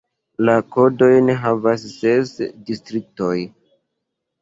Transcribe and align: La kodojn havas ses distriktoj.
La 0.47 0.55
kodojn 0.75 1.29
havas 1.45 1.85
ses 1.99 2.35
distriktoj. 2.73 3.39